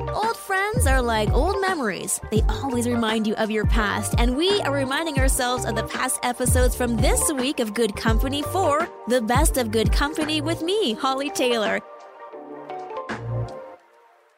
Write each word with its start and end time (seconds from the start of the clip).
Old 0.00 0.36
friends 0.36 0.86
are 0.86 1.02
like 1.02 1.30
old 1.30 1.60
memories. 1.60 2.20
They 2.30 2.42
always 2.48 2.88
remind 2.88 3.26
you 3.26 3.34
of 3.34 3.50
your 3.50 3.66
past, 3.66 4.14
and 4.18 4.36
we 4.36 4.60
are 4.62 4.72
reminding 4.72 5.18
ourselves 5.18 5.64
of 5.64 5.76
the 5.76 5.84
past 5.84 6.18
episodes 6.22 6.74
from 6.74 6.96
this 6.96 7.32
week 7.32 7.60
of 7.60 7.74
Good 7.74 7.94
Company 7.94 8.42
for 8.42 8.88
the 9.08 9.20
best 9.20 9.56
of 9.58 9.70
Good 9.70 9.92
Company 9.92 10.40
with 10.40 10.62
me, 10.62 10.94
Hollie 10.94 11.30
Taylor. 11.30 11.80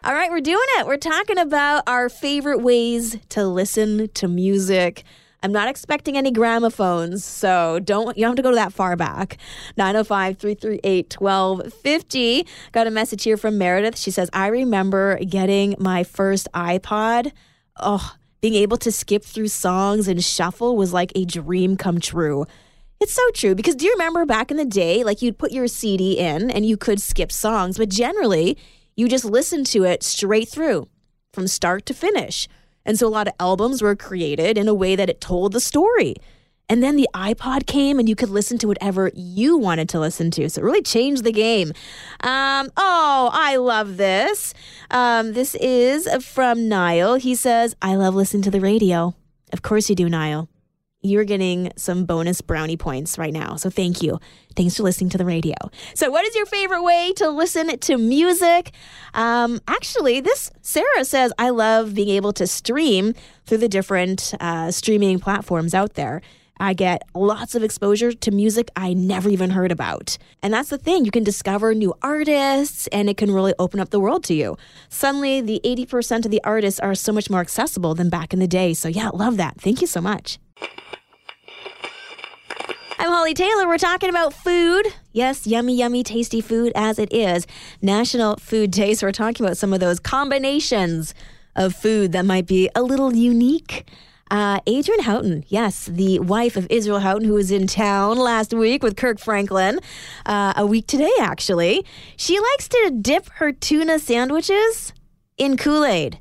All 0.03 0.13
right, 0.13 0.31
we're 0.31 0.41
doing 0.41 0.67
it. 0.79 0.87
We're 0.87 0.97
talking 0.97 1.39
about 1.39 1.85
our 1.87 2.09
favorite 2.09 2.59
ways 2.59 3.17
to 3.31 3.47
listen 3.47 4.09
to 4.09 4.29
music. 4.29 5.05
I'm 5.45 5.53
not 5.53 5.69
expecting 5.69 6.17
any 6.17 6.33
gramophones, 6.33 7.23
so 7.23 7.79
don't 7.79 8.17
you 8.17 8.23
don't 8.23 8.31
have 8.31 8.37
to 8.37 8.43
go 8.43 8.55
that 8.55 8.73
far 8.73 8.97
back. 8.97 9.37
905-338-1250. 9.77 12.47
Got 12.73 12.87
a 12.87 12.91
message 12.91 13.25
here 13.25 13.37
from 13.37 13.59
Meredith. 13.59 13.99
She 13.99 14.11
says, 14.11 14.31
"I 14.33 14.47
remember 14.47 15.19
getting 15.19 15.75
my 15.79 16.03
first 16.03 16.49
iPod. 16.55 17.33
Oh, 17.79 18.15
being 18.41 18.55
able 18.55 18.79
to 18.79 18.91
skip 18.91 19.23
through 19.23 19.49
songs 19.49 20.09
and 20.09 20.25
shuffle 20.25 20.79
was 20.79 20.95
like 20.95 21.13
a 21.15 21.27
dream 21.27 21.77
come 21.77 22.01
true." 22.01 22.47
It's 22.99 23.13
so 23.13 23.29
true 23.35 23.55
because 23.55 23.75
do 23.75 23.85
you 23.85 23.93
remember 23.93 24.25
back 24.25 24.51
in 24.51 24.57
the 24.57 24.65
day 24.65 25.05
like 25.05 25.21
you'd 25.21 25.37
put 25.37 25.53
your 25.53 25.69
CD 25.69 26.19
in 26.19 26.51
and 26.51 26.65
you 26.65 26.79
could 26.79 27.03
skip 27.03 27.31
songs, 27.31 27.77
but 27.77 27.91
generally 27.91 28.57
you 28.97 29.11
just 29.11 29.27
listened 29.27 29.67
to 29.67 29.85
it 29.85 30.03
straight 30.03 30.49
through 30.49 30.89
from 31.35 31.49
start 31.49 31.85
to 31.85 31.93
finish. 31.93 32.49
And 32.85 32.99
so 32.99 33.07
a 33.07 33.09
lot 33.09 33.29
of 33.29 33.35
albums 33.41 33.83
were 33.83 33.97
created 33.97 34.59
in 34.59 34.69
a 34.69 34.75
way 34.75 34.97
that 34.97 35.09
it 35.09 35.21
told 35.21 35.53
the 35.53 35.61
story. 35.61 36.15
And 36.69 36.83
then 36.83 36.97
the 36.97 37.09
iPod 37.15 37.67
came 37.67 37.99
and 37.99 38.09
you 38.09 38.17
could 38.17 38.31
listen 38.31 38.57
to 38.59 38.67
whatever 38.67 39.11
you 39.15 39.59
wanted 39.59 39.89
to 39.91 40.01
listen 40.01 40.31
to. 40.33 40.49
So 40.49 40.63
it 40.63 40.65
really 40.65 40.83
changed 40.83 41.25
the 41.25 41.33
game. 41.33 41.69
Um, 42.21 42.71
oh, 42.77 43.31
I 43.33 43.57
love 43.57 43.99
this. 43.99 44.55
Um, 44.91 45.35
this 45.35 45.55
is 45.57 46.09
from 46.25 46.69
Niall. 46.69 47.17
He 47.17 47.35
says, 47.35 47.77
I 47.83 47.97
love 47.97 48.15
listening 48.15 48.43
to 48.45 48.51
the 48.51 48.61
radio. 48.61 49.15
Of 49.53 49.63
course 49.63 49.91
you 49.91 49.97
do, 49.97 50.09
Niall 50.09 50.49
you're 51.05 51.25
getting 51.25 51.71
some 51.77 52.07
bonus 52.07 52.41
brownie 52.41 52.77
points 52.77 53.19
right 53.19 53.33
now. 53.33 53.57
So 53.57 53.71
thank 53.71 54.03
you. 54.03 54.19
Thanks 54.57 54.77
for 54.77 54.83
listening 54.83 55.11
to 55.11 55.19
the 55.19 55.25
radio. 55.25 55.55
So, 55.95 56.11
what 56.11 56.25
is 56.25 56.35
your 56.35 56.47
favorite 56.47 56.83
way 56.83 57.13
to 57.17 57.29
listen 57.29 57.79
to 57.79 57.99
music? 57.99 58.73
Um, 59.13 59.61
actually, 59.69 60.21
this 60.21 60.51
Sarah 60.63 61.05
says, 61.05 61.33
I 61.39 61.51
love 61.51 61.95
being 61.95 62.11
able 62.11 62.33
to 62.35 62.47
stream 62.47 63.15
through 63.47 63.59
the 63.59 63.69
different 63.69 64.33
uh, 64.41 64.71
streaming 64.71 65.19
platforms 65.19 65.75
out 65.75 65.95
there. 65.95 66.23
I 66.61 66.73
get 66.73 67.03
lots 67.15 67.57
of 67.57 67.65
exposure 67.65 68.13
to 68.13 68.31
music 68.31 68.71
I 68.77 68.95
never 68.95 69.29
even 69.29 69.51
heard 69.51 69.73
about. 69.73 70.17
And 70.41 70.55
that's 70.55 70.69
the 70.69 70.79
thing, 70.79 71.05
you 71.05 71.11
can 71.11 71.25
discover 71.25 71.75
new 71.75 71.95
artists 72.01 72.87
and 72.89 73.11
it 73.11 73.17
can 73.17 73.33
really 73.33 73.55
open 73.59 73.81
up 73.81 73.91
the 73.91 73.99
world 73.99 74.23
to 74.25 74.35
you. 74.35 74.57
Suddenly, 74.89 75.41
the 75.41 75.61
80% 75.65 76.25
of 76.25 76.31
the 76.31 76.41
artists 76.45 76.79
are 76.79 76.95
so 76.95 77.13
much 77.13 77.29
more 77.29 77.41
accessible 77.41 77.97
than 77.97 78.09
back 78.09 78.33
in 78.33 78.39
the 78.39 78.47
day. 78.47 78.73
So, 78.73 78.89
yeah, 78.89 79.09
love 79.09 79.37
that. 79.37 79.61
Thank 79.61 79.81
you 79.81 79.89
so 79.89 80.01
much. 80.01 80.39
I'm 82.99 83.11
Hollie 83.11 83.35
Taylor. 83.35 83.67
We're 83.67 83.77
talking 83.77 84.09
about 84.09 84.33
food. 84.33 84.87
Yes, 85.13 85.47
yummy, 85.47 85.77
yummy, 85.77 86.03
tasty 86.03 86.41
food 86.41 86.73
as 86.75 86.99
it 86.99 87.13
is. 87.13 87.47
National 87.83 88.37
Food 88.37 88.71
Day. 88.71 88.95
So 88.95 89.07
we're 89.07 89.13
talking 89.13 89.45
about 89.45 89.59
some 89.59 89.75
of 89.75 89.81
those 89.81 90.01
combinations 90.01 91.15
of 91.55 91.75
food 91.75 92.13
that 92.13 92.25
might 92.25 92.47
be 92.47 92.71
a 92.75 92.83
little 92.83 93.15
unique. 93.15 93.87
Uh, 94.31 94.59
Adrienne 94.67 95.03
Houghton, 95.03 95.45
yes, 95.49 95.85
the 95.85 96.19
wife 96.19 96.57
of 96.57 96.67
Israel 96.71 97.01
Houghton, 97.01 97.29
who 97.29 97.35
was 97.35 97.51
in 97.51 97.67
town 97.67 98.17
last 98.17 98.55
week 98.55 98.83
with 98.83 98.97
Kirk 98.97 99.21
Franklin, 99.21 99.81
uh, 100.25 100.55
a 100.57 100.65
week 100.65 100.87
today, 100.87 101.13
actually. 101.21 101.85
She 102.17 102.41
likes 102.41 102.69
to 102.69 102.99
dip 103.01 103.29
her 103.35 103.53
tuna 103.53 103.99
sandwiches 103.99 104.95
in 105.37 105.59
Kool 105.59 105.85
Aid. 105.85 106.21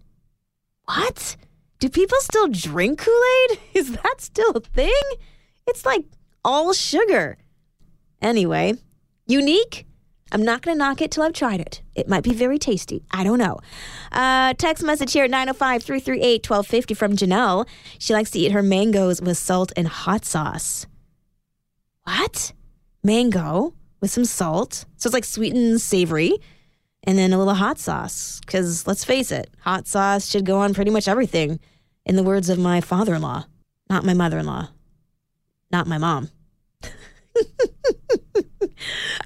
What? 0.84 1.38
Do 1.84 1.90
people 1.90 2.18
still 2.22 2.48
drink 2.48 3.00
Kool 3.00 3.22
Aid? 3.52 3.60
Is 3.74 3.92
that 3.92 4.22
still 4.22 4.52
a 4.52 4.62
thing? 4.62 5.04
It's 5.68 5.86
like 5.86 6.06
all 6.46 6.72
sugar. 6.72 7.38
Anyway, 8.22 8.76
unique. 9.28 9.86
I'm 10.32 10.46
not 10.46 10.62
going 10.62 10.78
to 10.78 10.80
knock 10.80 11.02
it 11.02 11.12
till 11.12 11.24
I've 11.24 11.34
tried 11.34 11.60
it. 11.60 11.82
It 11.94 12.08
might 12.08 12.24
be 12.24 12.34
very 12.34 12.58
tasty. 12.58 13.04
I 13.12 13.26
don't 13.26 13.38
know. 13.38 13.60
Uh, 14.14 14.54
text 14.54 14.82
message 14.82 15.12
here 15.12 15.26
at 15.26 15.30
905 15.30 15.84
338 15.84 16.50
1250 16.50 16.94
from 16.94 17.18
Janelle. 17.18 17.68
She 18.00 18.14
likes 18.14 18.32
to 18.32 18.40
eat 18.40 18.54
her 18.54 18.64
mangoes 18.64 19.22
with 19.22 19.38
salt 19.38 19.74
and 19.76 19.90
hot 19.90 20.24
sauce. 20.24 20.88
What? 22.04 22.54
Mango 23.04 23.74
with 24.00 24.10
some 24.10 24.24
salt. 24.24 24.86
So 24.96 25.08
it's 25.08 25.14
like 25.14 25.26
sweet 25.26 25.54
and 25.54 25.82
savory. 25.82 26.38
And 27.04 27.18
then 27.18 27.34
a 27.34 27.38
little 27.38 27.56
hot 27.56 27.78
sauce. 27.78 28.40
Because 28.40 28.88
let's 28.88 29.04
face 29.04 29.34
it, 29.34 29.50
hot 29.60 29.86
sauce 29.86 30.30
should 30.30 30.46
go 30.46 30.60
on 30.60 30.74
pretty 30.74 30.90
much 30.90 31.10
everything, 31.10 31.60
in 32.06 32.16
the 32.16 32.24
words 32.24 32.50
of 32.50 32.60
my 32.60 32.82
father 32.82 33.16
in 33.16 33.22
law, 33.22 33.46
not 33.90 34.06
my 34.06 34.14
mother 34.14 34.40
in 34.40 34.46
law 34.46 34.70
not 35.74 35.88
my 35.88 35.98
mom. 35.98 36.30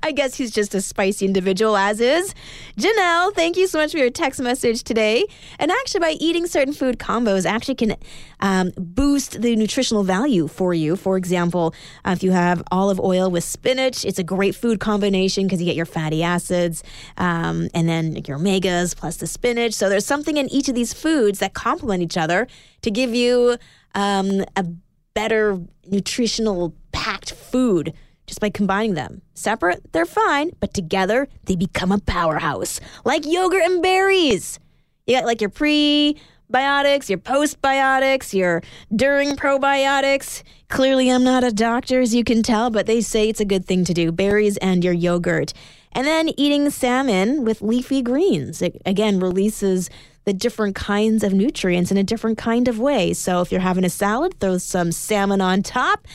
I 0.08 0.14
guess 0.14 0.36
he's 0.36 0.52
just 0.52 0.74
a 0.74 0.82
spicy 0.82 1.26
individual, 1.26 1.76
as 1.76 2.00
is. 2.00 2.34
Janelle, 2.78 3.34
thank 3.34 3.58
you 3.58 3.68
so 3.68 3.78
much 3.78 3.92
for 3.92 3.98
your 3.98 4.10
text 4.10 4.40
message 4.40 4.84
today. 4.84 5.26
And 5.60 5.70
actually, 5.70 6.00
by 6.00 6.12
eating 6.12 6.48
certain 6.48 6.74
food 6.74 6.98
combos, 6.98 7.46
actually 7.46 7.76
can 7.76 7.98
um, 8.40 8.72
boost 8.78 9.42
the 9.42 9.58
nutritional 9.58 10.06
value 10.06 10.48
for 10.48 10.74
you. 10.74 10.96
For 10.96 11.18
example, 11.18 11.76
uh, 12.06 12.12
if 12.12 12.24
you 12.24 12.32
have 12.32 12.64
olive 12.72 13.02
oil 13.02 13.30
with 13.30 13.44
spinach, 13.44 14.06
it's 14.06 14.18
a 14.18 14.24
great 14.24 14.56
food 14.56 14.80
combination 14.80 15.44
because 15.44 15.60
you 15.60 15.66
get 15.66 15.76
your 15.76 15.86
fatty 15.86 16.24
acids 16.24 16.84
um, 17.18 17.68
and 17.74 17.90
then 17.90 18.16
your 18.26 18.38
omegas 18.38 18.96
plus 18.96 19.18
the 19.18 19.28
spinach. 19.28 19.74
So 19.74 19.90
there's 19.90 20.06
something 20.06 20.38
in 20.38 20.48
each 20.48 20.70
of 20.70 20.76
these 20.76 20.94
foods 20.94 21.40
that 21.40 21.54
complement 21.54 22.02
each 22.02 22.16
other 22.16 22.48
to 22.82 22.90
give 22.90 23.14
you 23.14 23.58
um, 23.94 24.46
a 24.56 24.66
better 25.14 25.60
nutritional 25.86 26.74
packed 26.94 27.34
food 27.34 27.94
just 28.28 28.42
by 28.42 28.50
combining 28.50 28.94
them. 28.94 29.22
Separate, 29.34 29.92
they're 29.94 30.06
fine, 30.06 30.52
but 30.60 30.74
together 30.74 31.28
they 31.46 31.56
become 31.56 31.92
a 31.92 32.00
powerhouse, 32.00 32.80
like 33.06 33.26
yogurt 33.26 33.64
and 33.64 33.82
berries. 33.82 34.60
You 35.08 35.16
got 35.16 35.26
like 35.26 35.42
your 35.42 35.50
prebiotics, 35.50 37.10
your 37.10 37.18
postbiotics, 37.18 38.34
your 38.34 38.62
during 38.94 39.38
probiotics. 39.38 40.44
Clearly, 40.68 41.10
I'm 41.10 41.24
not 41.24 41.46
a 41.46 41.52
doctor, 41.52 42.02
as 42.02 42.14
you 42.14 42.26
can 42.26 42.44
tell, 42.44 42.70
but 42.70 42.86
they 42.86 43.00
say 43.00 43.30
it's 43.30 43.40
a 43.40 43.46
good 43.46 43.66
thing 43.66 43.86
to 43.86 43.94
do 43.94 44.12
berries 44.12 44.58
and 44.58 44.84
your 44.84 44.94
yogurt. 44.94 45.54
And 45.94 46.06
then 46.06 46.30
eating 46.38 46.70
salmon 46.70 47.46
with 47.46 47.62
leafy 47.62 48.02
greens. 48.02 48.62
It 48.62 48.82
again 48.86 49.20
releases 49.20 49.90
the 50.26 50.34
different 50.34 50.76
kinds 50.76 51.24
of 51.24 51.32
nutrients 51.32 51.90
in 51.90 51.98
a 51.98 52.04
different 52.04 52.38
kind 52.38 52.68
of 52.68 52.78
way. 52.78 53.14
So 53.14 53.40
if 53.40 53.50
you're 53.50 53.62
having 53.62 53.86
a 53.86 53.90
salad, 53.90 54.38
throw 54.42 54.58
some 54.58 54.92
salmon 54.92 55.40
on 55.40 55.64
top. 55.64 56.06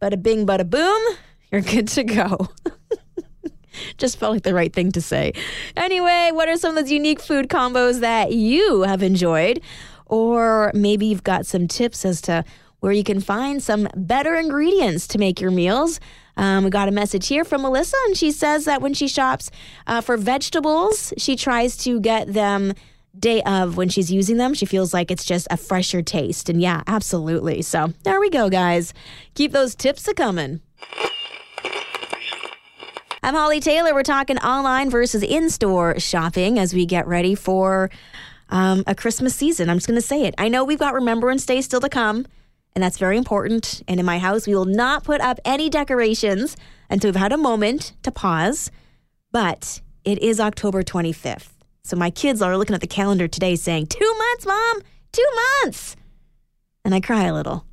Bada 0.00 0.20
bing, 0.20 0.46
bada 0.46 0.68
boom, 0.68 1.00
you're 1.50 1.60
good 1.60 1.88
to 1.88 2.04
go. 2.04 2.48
Just 3.98 4.18
felt 4.18 4.32
like 4.32 4.42
the 4.42 4.54
right 4.54 4.72
thing 4.72 4.92
to 4.92 5.00
say. 5.00 5.32
Anyway, 5.76 6.30
what 6.32 6.48
are 6.48 6.56
some 6.56 6.76
of 6.76 6.84
those 6.84 6.90
unique 6.90 7.20
food 7.20 7.48
combos 7.48 8.00
that 8.00 8.32
you 8.32 8.82
have 8.82 9.02
enjoyed? 9.02 9.60
Or 10.06 10.72
maybe 10.74 11.06
you've 11.06 11.24
got 11.24 11.46
some 11.46 11.68
tips 11.68 12.04
as 12.04 12.20
to 12.22 12.44
where 12.80 12.92
you 12.92 13.04
can 13.04 13.20
find 13.20 13.62
some 13.62 13.88
better 13.94 14.34
ingredients 14.34 15.06
to 15.08 15.18
make 15.18 15.40
your 15.40 15.50
meals. 15.50 16.00
Um, 16.36 16.64
we 16.64 16.70
got 16.70 16.88
a 16.88 16.92
message 16.92 17.28
here 17.28 17.44
from 17.44 17.62
Melissa, 17.62 17.96
and 18.06 18.16
she 18.16 18.32
says 18.32 18.64
that 18.64 18.80
when 18.80 18.94
she 18.94 19.06
shops 19.06 19.50
uh, 19.86 20.00
for 20.00 20.16
vegetables, 20.16 21.12
she 21.18 21.36
tries 21.36 21.76
to 21.78 22.00
get 22.00 22.32
them 22.32 22.72
day 23.18 23.42
of 23.42 23.76
when 23.76 23.88
she's 23.88 24.10
using 24.10 24.36
them, 24.36 24.54
she 24.54 24.66
feels 24.66 24.94
like 24.94 25.10
it's 25.10 25.24
just 25.24 25.46
a 25.50 25.56
fresher 25.56 26.00
taste. 26.02 26.48
And 26.48 26.60
yeah, 26.60 26.82
absolutely. 26.86 27.62
So 27.62 27.92
there 28.04 28.20
we 28.20 28.30
go, 28.30 28.48
guys. 28.48 28.94
Keep 29.34 29.52
those 29.52 29.74
tips 29.74 30.06
a 30.08 30.14
coming. 30.14 30.60
I'm 33.22 33.34
Hollie 33.34 33.60
Taylor. 33.60 33.92
We're 33.92 34.02
talking 34.02 34.38
online 34.38 34.88
versus 34.88 35.22
in 35.22 35.50
store 35.50 36.00
shopping 36.00 36.58
as 36.58 36.72
we 36.72 36.86
get 36.86 37.06
ready 37.06 37.34
for 37.34 37.90
um, 38.48 38.82
a 38.86 38.94
Christmas 38.94 39.34
season. 39.34 39.68
I'm 39.68 39.76
just 39.76 39.86
going 39.86 40.00
to 40.00 40.06
say 40.06 40.22
it. 40.22 40.34
I 40.38 40.48
know 40.48 40.64
we've 40.64 40.78
got 40.78 40.94
Remembrance 40.94 41.44
Day 41.44 41.60
still 41.60 41.80
to 41.80 41.90
come, 41.90 42.24
and 42.74 42.82
that's 42.82 42.96
very 42.96 43.18
important. 43.18 43.82
And 43.86 44.00
in 44.00 44.06
my 44.06 44.18
house, 44.18 44.46
we 44.46 44.54
will 44.54 44.64
not 44.64 45.04
put 45.04 45.20
up 45.20 45.38
any 45.44 45.68
decorations 45.68 46.56
until 46.88 47.08
we've 47.08 47.20
had 47.20 47.32
a 47.32 47.36
moment 47.36 47.92
to 48.04 48.10
pause. 48.10 48.70
But 49.32 49.82
it 50.02 50.18
is 50.22 50.40
October 50.40 50.82
25th. 50.82 51.50
So 51.82 51.96
my 51.96 52.08
kids 52.08 52.40
are 52.40 52.56
looking 52.56 52.74
at 52.74 52.80
the 52.80 52.86
calendar 52.86 53.28
today 53.28 53.54
saying, 53.54 53.88
Two 53.88 54.14
months, 54.16 54.46
mom, 54.46 54.80
two 55.12 55.28
months. 55.62 55.94
And 56.86 56.94
I 56.94 57.00
cry 57.00 57.24
a 57.24 57.34
little. 57.34 57.66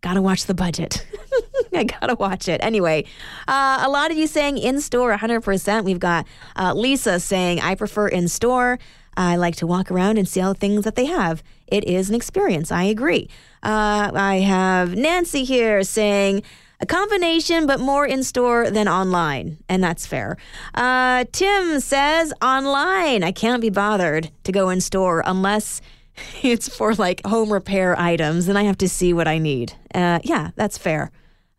Gotta 0.00 0.22
watch 0.22 0.46
the 0.46 0.54
budget. 0.54 1.04
I 1.74 1.84
gotta 1.84 2.14
watch 2.14 2.48
it. 2.48 2.60
Anyway, 2.62 3.04
uh, 3.46 3.82
a 3.82 3.88
lot 3.88 4.10
of 4.10 4.16
you 4.16 4.26
saying 4.26 4.58
in 4.58 4.80
store 4.80 5.16
100%. 5.16 5.84
We've 5.84 5.98
got 5.98 6.26
uh, 6.56 6.74
Lisa 6.74 7.20
saying, 7.20 7.60
I 7.60 7.74
prefer 7.74 8.08
in 8.08 8.28
store. 8.28 8.78
I 9.16 9.34
like 9.36 9.56
to 9.56 9.66
walk 9.66 9.90
around 9.90 10.16
and 10.16 10.28
see 10.28 10.40
all 10.40 10.54
the 10.54 10.60
things 10.60 10.84
that 10.84 10.94
they 10.94 11.06
have. 11.06 11.42
It 11.66 11.84
is 11.84 12.08
an 12.08 12.14
experience. 12.14 12.70
I 12.70 12.84
agree. 12.84 13.28
Uh, 13.62 14.12
I 14.14 14.36
have 14.36 14.94
Nancy 14.94 15.42
here 15.42 15.82
saying, 15.82 16.44
A 16.80 16.86
combination, 16.86 17.66
but 17.66 17.80
more 17.80 18.06
in 18.06 18.22
store 18.22 18.70
than 18.70 18.86
online. 18.86 19.58
And 19.68 19.82
that's 19.82 20.06
fair. 20.06 20.36
Uh, 20.74 21.24
Tim 21.32 21.80
says 21.80 22.32
online. 22.40 23.24
I 23.24 23.32
can't 23.32 23.60
be 23.60 23.70
bothered 23.70 24.30
to 24.44 24.52
go 24.52 24.68
in 24.68 24.80
store 24.80 25.22
unless 25.26 25.80
it's 26.42 26.74
for 26.74 26.94
like 26.94 27.24
home 27.26 27.52
repair 27.52 27.98
items. 27.98 28.48
and 28.48 28.58
I 28.58 28.64
have 28.64 28.78
to 28.78 28.88
see 28.88 29.12
what 29.12 29.28
I 29.28 29.38
need. 29.38 29.74
Uh, 29.94 30.20
yeah, 30.22 30.50
that's 30.56 30.78
fair. 30.78 31.10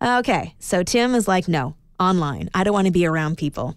Okay. 0.01 0.56
So 0.59 0.83
Tim 0.83 1.15
is 1.15 1.27
like, 1.27 1.47
no, 1.47 1.75
online. 2.00 2.50
I 2.53 2.63
don't 2.63 2.73
want 2.73 2.85
to 2.85 2.91
be 2.91 3.06
around 3.06 3.38
people. 3.38 3.75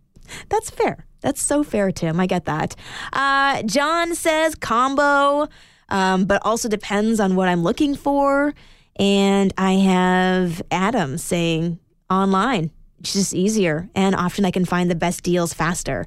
that's 0.48 0.70
fair. 0.70 1.06
That's 1.20 1.42
so 1.42 1.64
fair, 1.64 1.90
Tim. 1.90 2.20
I 2.20 2.26
get 2.26 2.44
that. 2.44 2.76
Uh, 3.12 3.62
John 3.62 4.14
says 4.14 4.54
combo, 4.54 5.48
um, 5.88 6.26
but 6.26 6.42
also 6.44 6.68
depends 6.68 7.18
on 7.18 7.34
what 7.34 7.48
I'm 7.48 7.62
looking 7.62 7.94
for. 7.94 8.54
And 8.96 9.52
I 9.56 9.72
have 9.72 10.62
Adam 10.70 11.18
saying 11.18 11.78
online. 12.10 12.70
It's 13.00 13.14
just 13.14 13.34
easier. 13.34 13.88
And 13.94 14.14
often 14.14 14.44
I 14.44 14.50
can 14.50 14.64
find 14.64 14.90
the 14.90 14.94
best 14.94 15.22
deals 15.22 15.52
faster. 15.54 16.06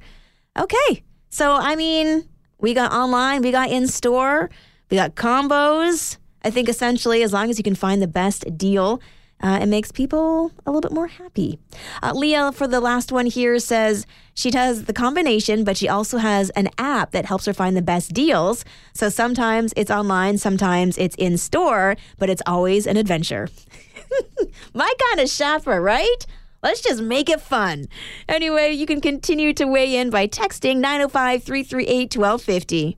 Okay. 0.57 1.03
So, 1.29 1.53
I 1.53 1.75
mean, 1.75 2.27
we 2.59 2.73
got 2.73 2.91
online, 2.91 3.41
we 3.41 3.51
got 3.51 3.69
in 3.69 3.87
store, 3.87 4.49
we 4.89 4.97
got 4.97 5.15
combos. 5.15 6.17
I 6.43 6.49
think 6.49 6.69
essentially, 6.69 7.23
as 7.23 7.33
long 7.33 7.49
as 7.49 7.57
you 7.57 7.63
can 7.63 7.75
find 7.75 8.01
the 8.01 8.07
best 8.07 8.57
deal, 8.57 9.01
uh, 9.41 9.59
it 9.61 9.67
makes 9.67 9.91
people 9.91 10.51
a 10.65 10.71
little 10.71 10.81
bit 10.81 10.91
more 10.91 11.07
happy. 11.07 11.59
Uh, 12.01 12.11
Leah, 12.13 12.51
for 12.51 12.67
the 12.67 12.79
last 12.79 13.11
one 13.11 13.27
here, 13.27 13.59
says 13.59 14.07
she 14.33 14.49
does 14.49 14.85
the 14.85 14.93
combination, 14.93 15.63
but 15.63 15.77
she 15.77 15.87
also 15.87 16.17
has 16.17 16.49
an 16.51 16.69
app 16.77 17.11
that 17.11 17.25
helps 17.25 17.45
her 17.45 17.53
find 17.53 17.77
the 17.77 17.81
best 17.81 18.13
deals. 18.13 18.65
So 18.93 19.09
sometimes 19.09 19.73
it's 19.75 19.91
online, 19.91 20.37
sometimes 20.39 20.97
it's 20.97 21.15
in 21.17 21.37
store, 21.37 21.95
but 22.17 22.29
it's 22.29 22.41
always 22.47 22.87
an 22.87 22.97
adventure. 22.97 23.49
My 24.73 24.91
kind 25.09 25.19
of 25.19 25.29
shopper, 25.29 25.81
right? 25.81 26.25
Let's 26.67 26.81
just 26.81 27.01
make 27.01 27.29
it 27.29 27.39
fun. 27.39 27.87
Anyway, 28.27 28.73
you 28.73 28.85
can 28.85 28.99
continue 28.99 29.53
to 29.53 29.63
weigh 29.63 29.95
in 29.95 30.09
by 30.09 30.27
texting 30.27 30.79
905 30.79 31.41
338 31.41 32.17
1250. 32.17 32.97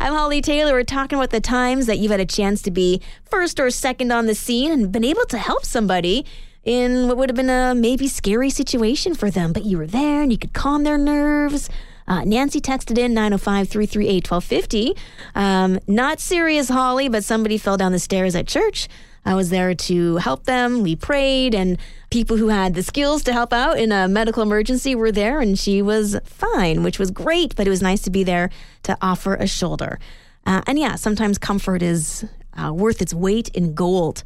I'm 0.00 0.12
Hollie 0.12 0.42
Taylor. 0.42 0.74
We're 0.74 0.84
talking 0.84 1.18
about 1.18 1.30
the 1.30 1.40
times 1.40 1.86
that 1.86 1.98
you've 1.98 2.10
had 2.10 2.20
a 2.20 2.26
chance 2.26 2.60
to 2.60 2.70
be 2.70 3.00
first 3.24 3.58
or 3.58 3.70
second 3.70 4.12
on 4.12 4.26
the 4.26 4.34
scene 4.34 4.70
and 4.70 4.92
been 4.92 5.02
able 5.02 5.24
to 5.30 5.38
help 5.38 5.64
somebody 5.64 6.26
in 6.62 7.08
what 7.08 7.16
would 7.16 7.30
have 7.30 7.36
been 7.36 7.48
a 7.48 7.74
maybe 7.74 8.06
scary 8.06 8.50
situation 8.50 9.14
for 9.14 9.30
them, 9.30 9.54
but 9.54 9.64
you 9.64 9.78
were 9.78 9.86
there 9.86 10.20
and 10.20 10.30
you 10.30 10.36
could 10.36 10.52
calm 10.52 10.84
their 10.84 10.98
nerves. 10.98 11.70
Uh, 12.06 12.22
Nancy 12.24 12.60
texted 12.60 12.98
in 12.98 13.14
905 13.14 13.66
338 13.70 14.30
1250. 14.30 14.94
Um, 15.34 15.78
not 15.86 16.20
serious, 16.20 16.68
Hollie, 16.68 17.08
but 17.08 17.24
somebody 17.24 17.56
fell 17.56 17.78
down 17.78 17.92
the 17.92 17.98
stairs 17.98 18.34
at 18.34 18.46
church. 18.46 18.90
I 19.24 19.34
was 19.34 19.50
there 19.50 19.74
to 19.74 20.16
help 20.16 20.44
them. 20.44 20.82
We 20.82 20.96
prayed, 20.96 21.54
and 21.54 21.78
people 22.10 22.36
who 22.36 22.48
had 22.48 22.74
the 22.74 22.82
skills 22.82 23.22
to 23.24 23.32
help 23.32 23.52
out 23.52 23.78
in 23.78 23.90
a 23.90 24.06
medical 24.06 24.42
emergency 24.42 24.94
were 24.94 25.12
there, 25.12 25.40
and 25.40 25.58
she 25.58 25.80
was 25.82 26.18
fine, 26.24 26.82
which 26.82 26.98
was 26.98 27.10
great, 27.10 27.56
but 27.56 27.66
it 27.66 27.70
was 27.70 27.82
nice 27.82 28.02
to 28.02 28.10
be 28.10 28.24
there 28.24 28.50
to 28.82 28.96
offer 29.00 29.34
a 29.34 29.46
shoulder. 29.46 29.98
Uh, 30.46 30.60
and 30.66 30.78
yeah, 30.78 30.94
sometimes 30.94 31.38
comfort 31.38 31.82
is 31.82 32.24
uh, 32.54 32.72
worth 32.72 33.00
its 33.00 33.14
weight 33.14 33.48
in 33.48 33.74
gold. 33.74 34.22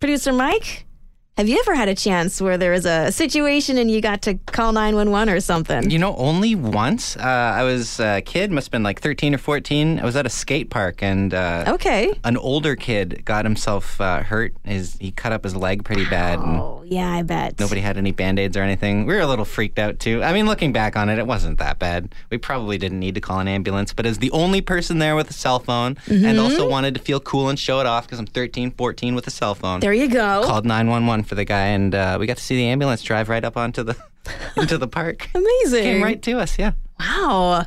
Producer 0.00 0.32
Mike, 0.32 0.86
have 1.36 1.48
you 1.48 1.58
ever 1.60 1.74
had 1.74 1.88
a 1.88 1.94
chance 1.94 2.40
where 2.40 2.58
there 2.58 2.72
was 2.72 2.84
a 2.84 3.10
situation 3.10 3.78
and 3.78 3.90
you 3.90 4.02
got 4.02 4.20
to 4.22 4.34
call 4.34 4.72
911 4.72 5.32
or 5.32 5.40
something? 5.40 5.90
You 5.90 5.98
know, 5.98 6.14
only 6.16 6.54
once. 6.54 7.16
Uh, 7.16 7.22
I 7.22 7.62
was 7.62 7.98
a 7.98 8.20
kid, 8.20 8.50
must 8.50 8.66
have 8.66 8.72
been 8.72 8.82
like 8.82 9.00
13 9.00 9.34
or 9.34 9.38
14. 9.38 10.00
I 10.00 10.04
was 10.04 10.16
at 10.16 10.26
a 10.26 10.28
skate 10.30 10.68
park 10.68 11.02
and 11.02 11.32
uh, 11.32 11.64
okay. 11.68 12.12
an 12.24 12.36
older 12.36 12.76
kid 12.76 13.22
got 13.24 13.46
himself 13.46 13.98
uh, 14.02 14.22
hurt. 14.22 14.54
His 14.64 14.96
He 15.00 15.12
cut 15.12 15.32
up 15.32 15.44
his 15.44 15.56
leg 15.56 15.82
pretty 15.84 16.04
bad. 16.04 16.38
Oh, 16.40 16.82
yeah, 16.84 17.10
I 17.10 17.22
bet. 17.22 17.58
Nobody 17.58 17.80
had 17.80 17.96
any 17.96 18.12
band 18.12 18.38
aids 18.38 18.56
or 18.56 18.62
anything. 18.62 19.06
We 19.06 19.14
were 19.14 19.20
a 19.20 19.26
little 19.26 19.44
freaked 19.46 19.78
out 19.78 19.98
too. 19.98 20.22
I 20.22 20.34
mean, 20.34 20.44
looking 20.44 20.72
back 20.74 20.94
on 20.94 21.08
it, 21.08 21.18
it 21.18 21.26
wasn't 21.26 21.58
that 21.58 21.78
bad. 21.78 22.14
We 22.30 22.36
probably 22.36 22.76
didn't 22.76 22.98
need 22.98 23.14
to 23.14 23.20
call 23.22 23.38
an 23.38 23.48
ambulance, 23.48 23.94
but 23.94 24.04
as 24.04 24.18
the 24.18 24.30
only 24.32 24.60
person 24.60 24.98
there 24.98 25.16
with 25.16 25.30
a 25.30 25.34
cell 25.34 25.58
phone 25.58 25.94
Mm-hmm. 26.06 26.24
and 26.26 26.38
also 26.40 26.68
wanted 26.68 26.94
to 26.94 27.00
feel 27.00 27.20
cool 27.20 27.48
and 27.48 27.58
show 27.58 27.80
it 27.80 27.86
off 27.86 28.04
because 28.06 28.18
I'm 28.18 28.26
13, 28.26 28.72
14 28.72 29.14
with 29.14 29.26
a 29.26 29.30
cell 29.30 29.54
phone, 29.54 29.80
There 29.80 29.92
you 29.92 30.08
go. 30.08 30.42
called 30.44 30.64
911 30.66 31.19
for 31.22 31.34
the 31.34 31.44
guy 31.44 31.66
and 31.66 31.94
uh, 31.94 32.16
we 32.18 32.26
got 32.26 32.36
to 32.36 32.42
see 32.42 32.56
the 32.56 32.66
ambulance 32.66 33.02
drive 33.02 33.28
right 33.28 33.44
up 33.44 33.56
onto 33.56 33.82
the 33.82 33.96
into 34.56 34.78
the 34.78 34.88
park. 34.88 35.28
Amazing. 35.34 35.82
Came 35.82 36.02
right 36.02 36.20
to 36.22 36.38
us, 36.38 36.58
yeah. 36.58 36.72
Wow. 36.98 37.66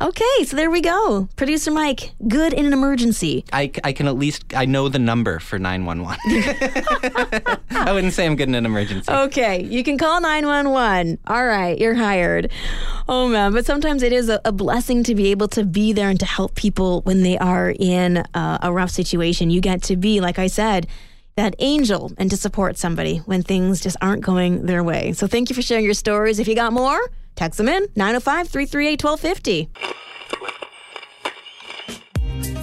Okay, 0.00 0.44
so 0.44 0.56
there 0.56 0.70
we 0.70 0.80
go. 0.80 1.28
Producer 1.36 1.70
Mike, 1.70 2.12
good 2.26 2.52
in 2.52 2.66
an 2.66 2.72
emergency. 2.72 3.44
I, 3.52 3.70
I 3.84 3.92
can 3.92 4.08
at 4.08 4.16
least 4.16 4.44
I 4.54 4.64
know 4.64 4.88
the 4.88 4.98
number 4.98 5.38
for 5.38 5.60
911. 5.60 6.18
I 7.70 7.92
wouldn't 7.92 8.12
say 8.12 8.26
I'm 8.26 8.34
good 8.34 8.48
in 8.48 8.56
an 8.56 8.66
emergency. 8.66 9.10
Okay, 9.10 9.62
you 9.62 9.84
can 9.84 9.96
call 9.96 10.20
911. 10.20 11.18
All 11.28 11.46
right, 11.46 11.78
you're 11.78 11.94
hired. 11.94 12.50
Oh 13.08 13.28
man, 13.28 13.52
but 13.52 13.64
sometimes 13.64 14.02
it 14.02 14.12
is 14.12 14.28
a, 14.28 14.40
a 14.44 14.50
blessing 14.52 15.04
to 15.04 15.14
be 15.14 15.30
able 15.30 15.48
to 15.48 15.64
be 15.64 15.92
there 15.92 16.08
and 16.08 16.18
to 16.18 16.26
help 16.26 16.56
people 16.56 17.02
when 17.02 17.22
they 17.22 17.38
are 17.38 17.72
in 17.78 18.18
uh, 18.34 18.58
a 18.62 18.72
rough 18.72 18.90
situation. 18.90 19.50
You 19.50 19.60
get 19.60 19.82
to 19.84 19.96
be, 19.96 20.20
like 20.20 20.38
I 20.38 20.48
said, 20.48 20.88
that 21.40 21.56
angel 21.58 22.12
and 22.18 22.30
to 22.30 22.36
support 22.36 22.76
somebody 22.76 23.18
when 23.18 23.42
things 23.42 23.80
just 23.80 23.96
aren't 24.00 24.22
going 24.22 24.66
their 24.66 24.84
way. 24.84 25.12
So 25.12 25.26
thank 25.26 25.48
you 25.48 25.56
for 25.56 25.62
sharing 25.62 25.84
your 25.84 25.94
stories. 25.94 26.38
If 26.38 26.46
you 26.46 26.54
got 26.54 26.72
more, 26.72 27.00
text 27.34 27.56
them 27.58 27.68
in 27.68 27.86
905 27.96 28.48
338 28.48 29.02
1250. 29.02 30.59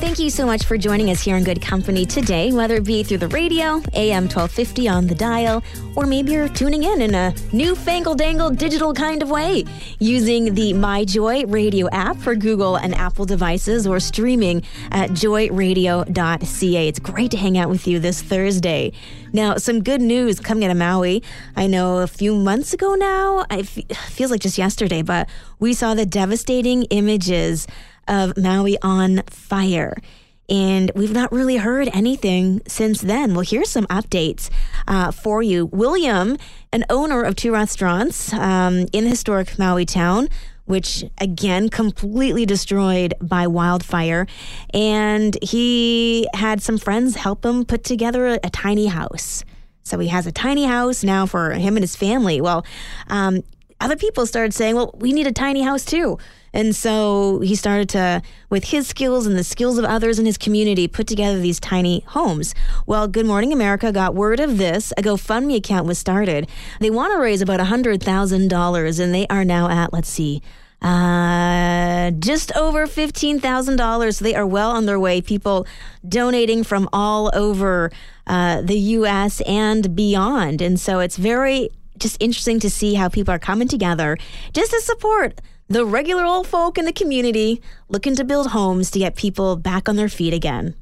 Thank 0.08 0.20
you 0.20 0.30
so 0.30 0.46
much 0.46 0.64
for 0.64 0.78
joining 0.78 1.10
us 1.10 1.22
here 1.22 1.36
in 1.36 1.44
Good 1.44 1.62
Company 1.62 2.06
today, 2.06 2.54
whether 2.54 2.76
it 2.76 2.86
be 2.86 3.04
through 3.04 3.18
the 3.18 3.28
radio, 3.28 3.84
AM 3.94 4.24
1250 4.24 4.88
on 4.88 5.06
the 5.06 5.14
dial, 5.14 5.62
or 5.98 6.06
maybe 6.06 6.32
you're 6.32 6.48
tuning 6.48 6.84
in 6.84 7.02
in 7.02 7.14
a 7.14 7.36
newfangled 7.52 8.18
dangle 8.18 8.50
digital 8.50 8.94
kind 8.94 9.22
of 9.22 9.30
way 9.30 9.66
using 10.00 10.56
the 10.56 10.72
MyJoy 10.72 11.52
radio 11.52 11.90
app 11.90 12.16
for 12.16 12.36
Google 12.36 12.78
and 12.78 12.96
Apple 12.96 13.26
devices 13.26 13.86
or 13.86 14.00
streaming 14.00 14.64
at 14.92 15.10
joyradio.ca. 15.10 16.88
It's 16.88 17.00
great 17.00 17.32
to 17.32 17.38
hang 17.38 17.58
out 17.58 17.70
with 17.70 17.86
you 17.86 18.00
this 18.00 18.22
Thursday. 18.22 18.94
Now, 19.34 19.58
some 19.58 19.84
good 19.84 20.02
news 20.02 20.40
coming 20.40 20.64
out 20.64 20.72
of 20.72 20.78
Maui. 20.78 21.22
I 21.58 21.68
know 21.68 21.98
a 21.98 22.08
few 22.08 22.34
months 22.34 22.72
ago 22.72 22.96
now, 22.96 23.46
it 23.52 23.68
feels 23.68 24.32
like 24.32 24.40
just 24.40 24.58
yesterday, 24.58 25.02
but 25.02 25.28
we 25.60 25.74
saw 25.74 25.96
the 25.96 26.06
devastating 26.06 26.84
images 26.84 27.68
of 28.08 28.38
Maui 28.38 28.78
on 28.82 29.24
fire. 29.30 29.96
And 30.50 30.92
we've 30.96 31.12
not 31.12 31.32
really 31.32 31.58
heard 31.58 31.90
anything 31.94 32.62
since 32.68 33.02
then. 33.02 33.34
Well, 33.34 33.44
here's 33.46 33.70
some 33.70 33.86
updates 33.88 34.50
uh, 34.88 35.12
for 35.12 35.42
you. 35.42 35.66
William, 35.66 36.38
an 36.72 36.86
owner 36.90 37.22
of 37.22 37.36
two 37.36 37.52
restaurants 37.52 38.32
um, 38.34 38.86
in 38.94 39.06
historic 39.06 39.60
Maui 39.60 39.86
town, 39.86 40.30
which 40.64 41.04
again 41.20 41.70
completely 41.70 42.46
destroyed 42.46 43.14
by 43.22 43.48
wildfire. 43.48 44.26
And 44.74 45.38
he 45.42 46.28
had 46.34 46.62
some 46.62 46.78
friends 46.78 47.18
help 47.18 47.46
him 47.46 47.66
put 47.66 47.84
together 47.84 48.28
a, 48.28 48.40
a 48.44 48.50
tiny 48.50 48.88
house. 48.88 49.44
So 49.84 50.00
he 50.00 50.08
has 50.10 50.28
a 50.28 50.32
tiny 50.32 50.66
house 50.66 51.04
now 51.04 51.26
for 51.26 51.52
him 51.52 51.76
and 51.76 51.84
his 51.84 51.96
family. 51.96 52.40
Well, 52.42 52.66
um, 53.08 53.44
other 53.80 53.96
people 53.96 54.26
started 54.26 54.54
saying, 54.54 54.76
well, 54.76 54.94
we 54.98 55.14
need 55.14 55.28
a 55.28 55.32
tiny 55.32 55.62
house 55.62 55.86
too. 55.86 56.18
And 56.54 56.76
so 56.76 57.40
he 57.40 57.56
started 57.56 57.90
to, 57.90 58.22
with 58.50 58.66
his 58.66 58.88
skills 58.88 59.26
and 59.26 59.38
the 59.38 59.44
skills 59.44 59.78
of 59.78 59.86
others 59.86 60.20
in 60.20 60.26
his 60.26 60.38
community, 60.38 60.88
put 60.88 61.08
together 61.08 61.40
these 61.40 61.60
tiny 61.60 62.04
homes. 62.08 62.56
Well, 62.86 63.08
Good 63.08 63.26
Morning 63.26 63.54
America 63.54 63.92
got 63.92 64.16
word 64.16 64.40
of 64.40 64.58
this. 64.58 64.94
A 64.98 65.02
GoFundMe 65.02 65.58
account 65.58 65.86
was 65.86 66.00
started. 66.00 66.48
They 66.80 66.90
want 66.90 67.14
to 67.14 67.20
raise 67.20 67.42
about 67.42 67.60
$100,000, 67.60 69.00
and 69.00 69.14
they 69.14 69.28
are 69.28 69.46
now 69.46 69.70
at, 69.70 69.94
let's 69.94 70.10
see, 70.10 70.42
uh, 70.82 72.12
just 72.12 72.56
over 72.56 72.86
$15,000. 72.86 74.16
So 74.16 74.24
they 74.24 74.36
are 74.36 74.46
well 74.46 74.72
on 74.72 74.86
their 74.86 75.00
way. 75.00 75.22
People 75.22 75.66
donating 76.08 76.64
from 76.64 76.88
all 76.94 77.32
over 77.34 77.92
uh, 78.28 78.62
the 78.62 78.78
U.S. 78.78 79.42
and 79.42 79.96
beyond. 79.96 80.62
And 80.62 80.80
so 80.80 81.00
it's 81.00 81.18
very 81.18 81.70
just 81.98 82.22
interesting 82.22 82.60
to 82.60 82.70
see 82.70 82.94
how 82.94 83.10
people 83.10 83.34
are 83.34 83.40
coming 83.40 83.68
together 83.68 84.18
just 84.54 84.72
to 84.72 84.82
support 84.82 85.42
the 85.68 85.86
regular 85.86 86.24
old 86.24 86.48
folk 86.48 86.78
in 86.78 86.86
the 86.86 86.94
community 86.94 87.62
looking 87.90 88.16
to 88.16 88.24
build 88.24 88.48
homes 88.48 88.90
to 88.92 89.00
get 89.00 89.16
people 89.16 89.58
back 89.58 89.90
on 89.90 89.98
their 89.98 90.10
feet 90.10 90.34
again. 90.34 90.76